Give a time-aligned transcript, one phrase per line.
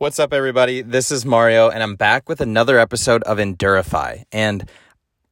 [0.00, 0.80] What's up, everybody?
[0.80, 4.22] This is Mario, and I'm back with another episode of Endurify.
[4.30, 4.70] And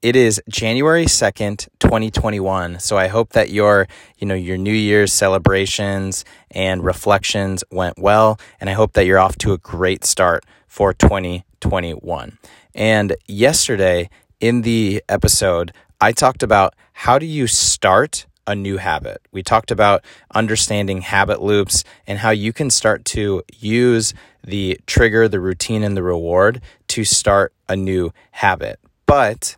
[0.02, 2.80] it is January 2nd, 2021.
[2.80, 3.86] So I hope that your,
[4.18, 8.40] you know, your New Year's celebrations and reflections went well.
[8.60, 12.36] And I hope that you're off to a great start for 2021.
[12.74, 14.10] And yesterday
[14.40, 15.70] in the episode,
[16.00, 19.20] I talked about how do you start a new habit.
[19.32, 20.04] We talked about
[20.34, 24.14] understanding habit loops and how you can start to use
[24.44, 28.78] the trigger, the routine, and the reward to start a new habit.
[29.06, 29.56] But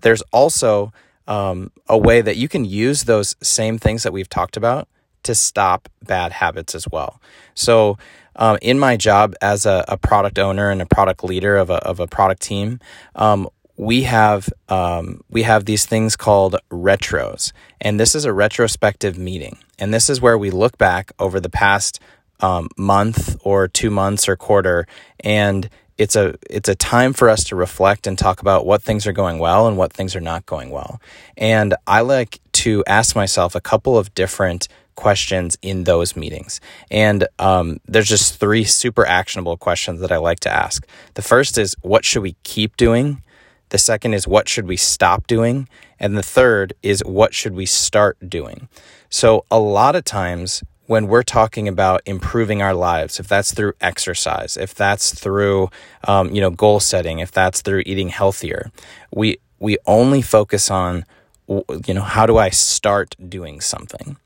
[0.00, 0.92] there's also
[1.26, 4.88] um, a way that you can use those same things that we've talked about
[5.24, 7.20] to stop bad habits as well.
[7.54, 7.98] So,
[8.38, 11.76] um, in my job as a, a, product owner and a product leader of a,
[11.76, 12.80] of a product team,
[13.14, 19.18] um, we have um, we have these things called retros, and this is a retrospective
[19.18, 22.00] meeting, and this is where we look back over the past
[22.40, 24.86] um, month or two months or quarter,
[25.20, 29.06] and it's a it's a time for us to reflect and talk about what things
[29.06, 31.00] are going well and what things are not going well.
[31.36, 36.60] And I like to ask myself a couple of different questions in those meetings.
[36.90, 40.86] And um, there's just three super actionable questions that I like to ask.
[41.14, 43.22] The first is, what should we keep doing?
[43.70, 45.68] The second is what should we stop doing?
[45.98, 48.68] And the third is what should we start doing?
[49.08, 53.72] So a lot of times when we're talking about improving our lives, if that's through
[53.80, 55.68] exercise, if that's through,
[56.06, 58.70] um, you know, goal setting, if that's through eating healthier,
[59.12, 61.04] we, we only focus on,
[61.48, 64.16] you know, how do I start doing something?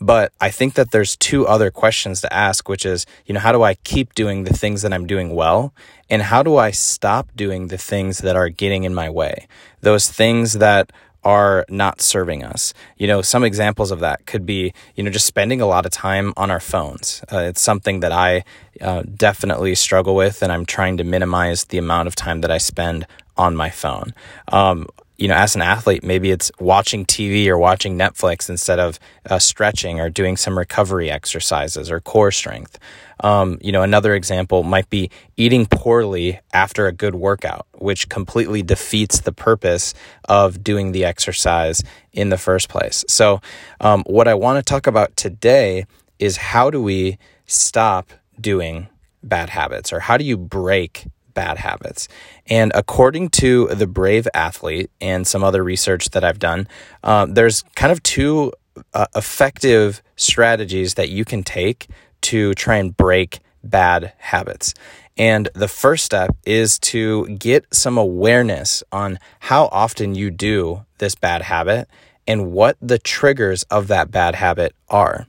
[0.00, 3.52] But I think that there's two other questions to ask, which is, you know, how
[3.52, 5.74] do I keep doing the things that I'm doing well?
[6.08, 9.48] And how do I stop doing the things that are getting in my way?
[9.80, 10.92] Those things that
[11.24, 12.72] are not serving us.
[12.96, 15.92] You know, some examples of that could be, you know, just spending a lot of
[15.92, 17.22] time on our phones.
[17.30, 18.44] Uh, it's something that I
[18.80, 22.58] uh, definitely struggle with, and I'm trying to minimize the amount of time that I
[22.58, 24.14] spend on my phone.
[24.52, 24.86] Um,
[25.18, 29.40] you know, as an athlete, maybe it's watching TV or watching Netflix instead of uh,
[29.40, 32.78] stretching or doing some recovery exercises or core strength.
[33.20, 38.62] Um, you know, another example might be eating poorly after a good workout, which completely
[38.62, 39.92] defeats the purpose
[40.28, 41.82] of doing the exercise
[42.12, 43.04] in the first place.
[43.08, 43.40] So,
[43.80, 45.84] um, what I want to talk about today
[46.20, 48.88] is how do we stop doing
[49.24, 51.06] bad habits or how do you break
[51.38, 52.08] bad habits.
[52.48, 56.66] And according to the Brave Athlete and some other research that I've done,
[57.04, 58.52] um, there's kind of two
[58.92, 61.86] uh, effective strategies that you can take
[62.22, 64.74] to try and break bad habits.
[65.16, 71.14] And the first step is to get some awareness on how often you do this
[71.14, 71.88] bad habit
[72.28, 75.26] and what the triggers of that bad habit are.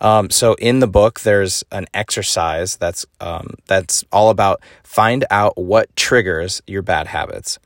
[0.00, 5.56] Um, so in the book, there's an exercise that's um, that's all about find out
[5.58, 7.58] what triggers your bad habits.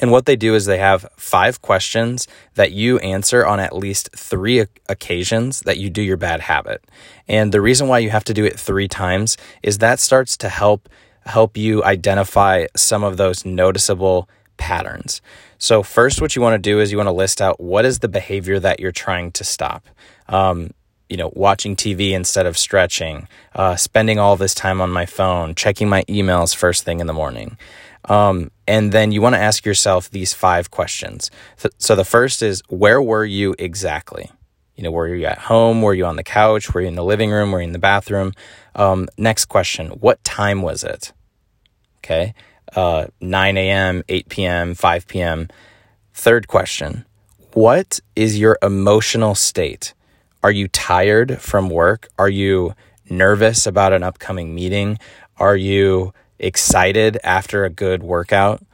[0.00, 4.10] And what they do is they have five questions that you answer on at least
[4.16, 6.82] three occasions that you do your bad habit.
[7.28, 10.48] And the reason why you have to do it three times is that starts to
[10.48, 10.88] help
[11.26, 15.22] help you identify some of those noticeable patterns.
[15.64, 18.00] So first, what you want to do is you want to list out what is
[18.00, 19.88] the behavior that you're trying to stop.
[20.28, 20.74] Um,
[21.08, 25.54] you know, watching TV instead of stretching, uh, spending all this time on my phone,
[25.54, 27.56] checking my emails first thing in the morning.
[28.10, 31.30] Um, and then you want to ask yourself these five questions.
[31.78, 34.30] So the first is, where were you exactly?
[34.76, 35.80] You know, were you at home?
[35.80, 36.74] Were you on the couch?
[36.74, 37.52] Were you in the living room?
[37.52, 38.34] Were you in the bathroom?
[38.74, 41.14] Um, next question, what time was it?
[42.04, 42.34] Okay.
[42.74, 45.48] Uh, 9 a.m., 8 p.m., 5 p.m.
[46.12, 47.04] Third question,
[47.52, 49.94] what is your emotional state?
[50.42, 52.08] Are you tired from work?
[52.18, 52.74] Are you
[53.08, 54.98] nervous about an upcoming meeting?
[55.38, 58.64] Are you excited after a good workout?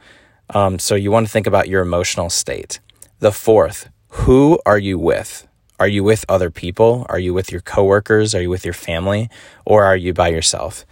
[0.49, 2.79] Um, so you want to think about your emotional state.
[3.19, 5.47] The fourth, who are you with?
[5.79, 7.05] Are you with other people?
[7.09, 8.35] Are you with your coworkers?
[8.35, 9.29] Are you with your family?
[9.65, 10.85] Or are you by yourself?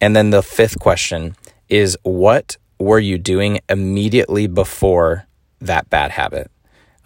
[0.00, 1.36] And then the fifth question
[1.70, 5.26] is what were you doing immediately before
[5.60, 6.50] that bad habit?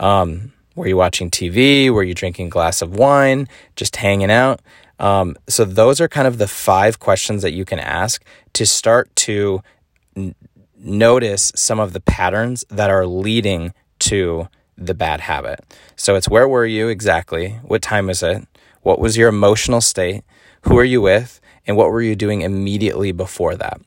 [0.00, 1.90] Um, were you watching TV?
[1.90, 3.48] Were you drinking a glass of wine?
[3.76, 4.60] Just hanging out?
[4.98, 8.24] Um, so, those are kind of the five questions that you can ask
[8.54, 9.60] to start to
[10.16, 10.34] n-
[10.78, 15.60] notice some of the patterns that are leading to the bad habit.
[15.96, 17.58] So, it's where were you exactly?
[17.64, 18.46] What time was it?
[18.82, 20.22] What was your emotional state?
[20.64, 23.80] Who are you with, and what were you doing immediately before that.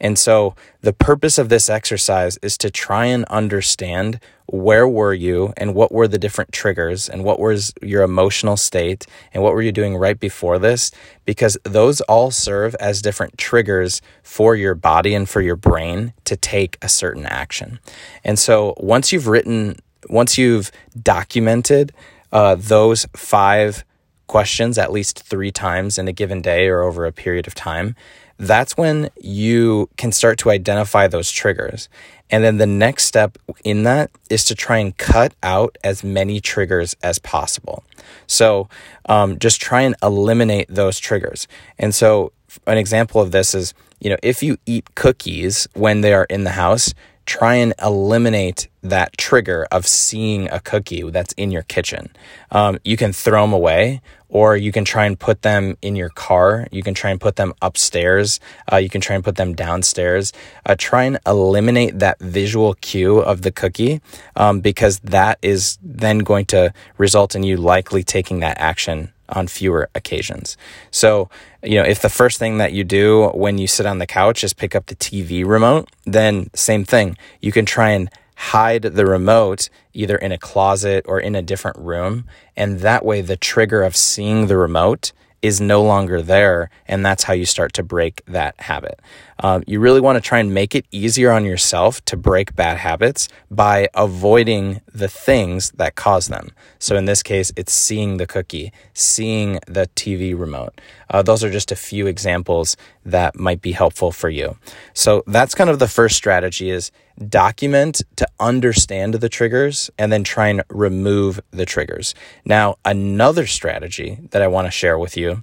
[0.00, 5.52] And so the purpose of this exercise is to try and understand where were you
[5.56, 9.62] and what were the different triggers and what was your emotional state and what were
[9.62, 10.90] you doing right before this
[11.24, 16.36] because those all serve as different triggers for your body and for your brain to
[16.36, 17.78] take a certain action.
[18.22, 19.76] And so once you've written
[20.10, 20.70] once you've
[21.02, 21.90] documented
[22.30, 23.84] uh, those five
[24.26, 27.94] questions at least three times in a given day or over a period of time,
[28.38, 31.88] that's when you can start to identify those triggers.
[32.30, 36.40] And then the next step in that is to try and cut out as many
[36.40, 37.84] triggers as possible.
[38.26, 38.68] So
[39.08, 41.46] um, just try and eliminate those triggers.
[41.78, 42.32] And so
[42.66, 46.44] an example of this is, you know, if you eat cookies when they are in
[46.44, 46.92] the house,
[47.26, 52.10] try and eliminate that trigger of seeing a cookie that's in your kitchen.
[52.50, 56.10] Um, you can throw them away, or you can try and put them in your
[56.10, 56.66] car.
[56.70, 58.40] You can try and put them upstairs.
[58.70, 60.32] Uh, you can try and put them downstairs.
[60.66, 64.02] Uh, try and eliminate that visual cue of the cookie
[64.36, 69.46] um, because that is then going to result in you likely taking that action on
[69.46, 70.56] fewer occasions.
[70.90, 71.28] So,
[71.62, 74.44] you know, if the first thing that you do when you sit on the couch
[74.44, 77.16] is pick up the TV remote, then same thing.
[77.40, 81.78] You can try and hide the remote either in a closet or in a different
[81.78, 82.24] room.
[82.56, 85.12] And that way, the trigger of seeing the remote
[85.44, 86.70] is no longer there.
[86.88, 88.98] And that's how you start to break that habit.
[89.40, 92.78] Um, you really want to try and make it easier on yourself to break bad
[92.78, 96.52] habits by avoiding the things that cause them.
[96.78, 100.80] So in this case, it's seeing the cookie, seeing the TV remote.
[101.10, 102.74] Uh, those are just a few examples
[103.04, 104.56] that might be helpful for you.
[104.94, 106.90] So that's kind of the first strategy is
[107.28, 112.14] document to understand the triggers and then try and remove the triggers.
[112.44, 115.42] Now, another strategy that I want to share with you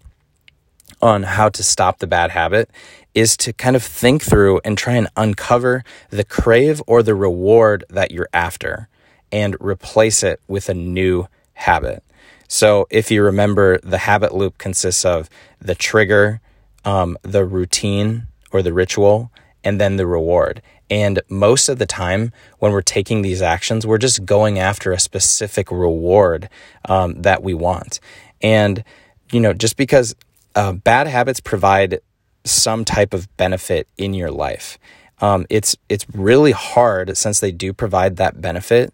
[1.01, 2.69] on how to stop the bad habit
[3.13, 7.83] is to kind of think through and try and uncover the crave or the reward
[7.89, 8.87] that you're after
[9.31, 12.03] and replace it with a new habit.
[12.47, 15.29] So, if you remember, the habit loop consists of
[15.59, 16.41] the trigger,
[16.83, 19.31] um, the routine or the ritual,
[19.63, 20.61] and then the reward.
[20.89, 24.99] And most of the time, when we're taking these actions, we're just going after a
[24.99, 26.49] specific reward
[26.87, 27.99] um, that we want.
[28.41, 28.83] And,
[29.31, 30.15] you know, just because
[30.55, 32.01] uh, bad habits provide
[32.43, 34.77] some type of benefit in your life,
[35.21, 38.93] um, it's it's really hard since they do provide that benefit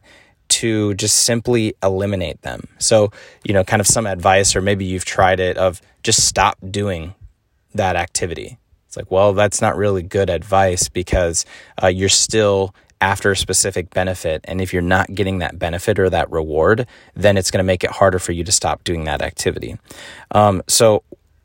[0.50, 2.68] to just simply eliminate them.
[2.80, 3.12] So,
[3.44, 7.16] you know, kind of some advice, or maybe you've tried it of just stop doing
[7.74, 8.58] that activity
[8.96, 11.46] like, well, that's not really good advice because
[11.82, 14.42] uh, you're still after a specific benefit.
[14.46, 17.84] And if you're not getting that benefit or that reward, then it's going to make
[17.84, 19.78] it harder for you to stop doing that activity.
[20.32, 21.04] Um, so,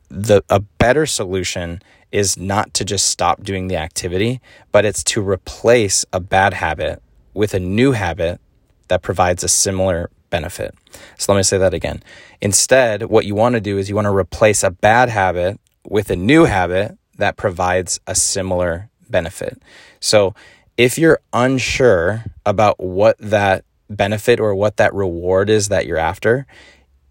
[0.09, 1.81] the a better solution
[2.11, 4.39] is not to just stop doing the activity,
[4.71, 7.01] but it's to replace a bad habit
[7.33, 8.39] with a new habit
[8.87, 10.75] that provides a similar benefit.
[11.17, 12.03] So let me say that again.
[12.41, 16.11] Instead, what you want to do is you want to replace a bad habit with
[16.11, 19.61] a new habit that provides a similar benefit.
[19.99, 20.33] So
[20.77, 26.45] if you're unsure about what that benefit or what that reward is that you're after,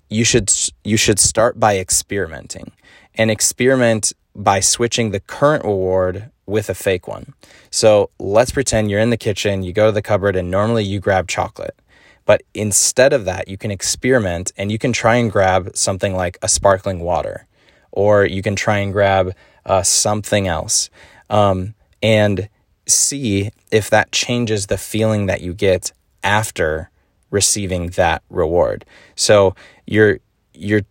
[0.09, 0.53] you should
[0.85, 2.73] you should start by experimenting
[3.15, 7.35] and experiment by switching the current reward with a fake one.
[7.71, 11.01] So let's pretend you're in the kitchen, you go to the cupboard, and normally you
[11.01, 11.79] grab chocolate.
[12.25, 16.39] But instead of that, you can experiment and you can try and grab something like
[16.43, 17.47] a sparkling water,
[17.91, 19.35] or you can try and grab
[19.67, 20.91] uh, something else
[21.31, 22.49] um, and
[22.87, 25.93] see if that changes the feeling that you get
[26.23, 26.91] after
[27.31, 28.85] receiving that reward.
[29.15, 29.55] So
[29.87, 30.21] you're
[30.55, 30.83] you're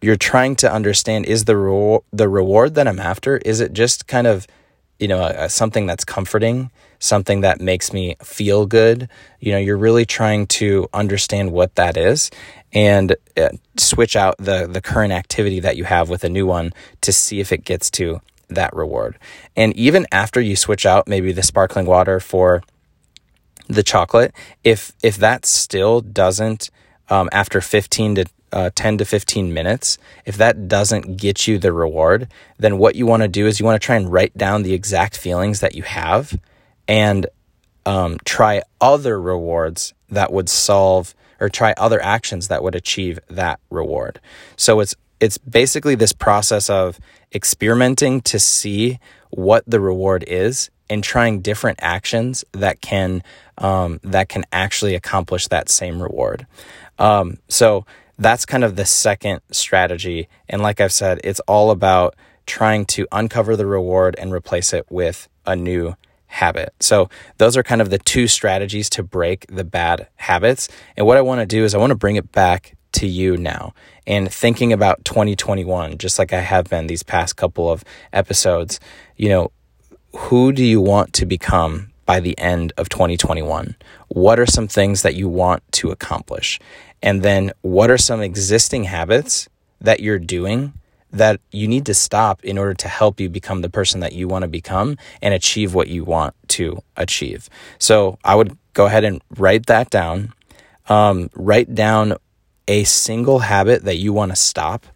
[0.00, 4.06] you're trying to understand is the re- the reward that I'm after is it just
[4.06, 4.46] kind of
[4.98, 9.08] you know a, a, something that's comforting something that makes me feel good
[9.40, 12.30] you know you're really trying to understand what that is
[12.72, 16.72] and uh, switch out the the current activity that you have with a new one
[17.00, 19.18] to see if it gets to that reward.
[19.56, 22.62] And even after you switch out maybe the sparkling water for
[23.68, 26.70] the chocolate, if if that still doesn't
[27.08, 31.72] um, after 15 to uh, 10 to 15 minutes, if that doesn't get you the
[31.72, 34.62] reward, then what you want to do is you want to try and write down
[34.62, 36.38] the exact feelings that you have
[36.86, 37.26] and
[37.84, 43.58] um, try other rewards that would solve or try other actions that would achieve that
[43.70, 44.20] reward.
[44.56, 46.98] So it's it's basically this process of
[47.34, 48.98] experimenting to see
[49.30, 53.22] what the reward is and trying different actions that can
[53.58, 56.46] um, that can actually accomplish that same reward.
[56.98, 57.86] Um, so
[58.18, 60.28] that's kind of the second strategy.
[60.48, 62.14] And like I've said, it's all about
[62.46, 66.74] trying to uncover the reward and replace it with a new habit.
[66.80, 70.68] So those are kind of the two strategies to break the bad habits.
[70.96, 73.36] And what I want to do is I want to bring it back to you
[73.36, 73.74] now
[74.06, 78.80] and thinking about 2021, just like I have been these past couple of episodes,
[79.16, 79.52] you know,
[80.14, 83.74] who do you want to become by the end of 2021?
[84.08, 86.60] What are some things that you want to accomplish?
[87.02, 89.48] And then what are some existing habits
[89.80, 90.72] that you're doing
[91.10, 94.26] that you need to stop in order to help you become the person that you
[94.26, 97.48] want to become and achieve what you want to achieve.
[97.78, 100.32] So I would go ahead and write that down.
[100.88, 102.16] Um, write down
[102.66, 104.86] a single habit that you want to stop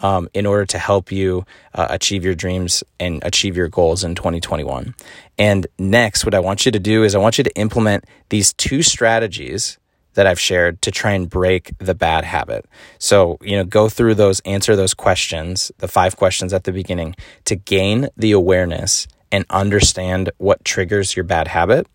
[0.00, 4.14] um, in order to help you uh, achieve your dreams and achieve your goals in
[4.14, 4.94] 2021.
[5.38, 8.52] And next, what I want you to do is I want you to implement these
[8.52, 9.78] two strategies
[10.14, 12.66] that I've shared to try and break the bad habit.
[12.98, 17.14] So, you know, go through those, answer those questions, the five questions at the beginning
[17.44, 21.86] to gain the awareness and understand what triggers your bad habit.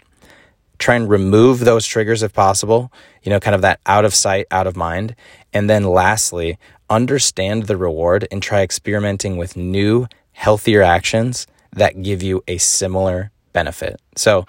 [0.79, 2.91] Try and remove those triggers if possible,
[3.23, 5.15] you know, kind of that out of sight, out of mind.
[5.53, 6.57] And then lastly,
[6.89, 13.31] understand the reward and try experimenting with new, healthier actions that give you a similar
[13.53, 13.99] benefit.
[14.15, 14.45] So,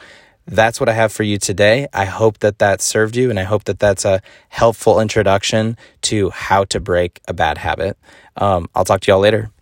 [0.46, 1.88] that's what I have for you today.
[1.94, 6.30] I hope that that served you, and I hope that that's a helpful introduction to
[6.30, 7.96] how to break a bad habit.
[8.36, 9.53] Um, I'll talk to y'all later.